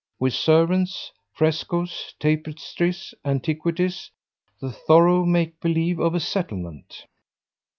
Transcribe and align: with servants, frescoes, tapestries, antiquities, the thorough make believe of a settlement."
with 0.19 0.33
servants, 0.33 1.11
frescoes, 1.31 2.15
tapestries, 2.19 3.13
antiquities, 3.23 4.09
the 4.59 4.71
thorough 4.71 5.23
make 5.27 5.59
believe 5.59 5.99
of 5.99 6.15
a 6.15 6.19
settlement." 6.19 7.05